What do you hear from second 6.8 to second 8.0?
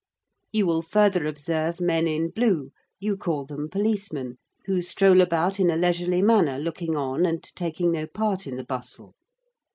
on and taking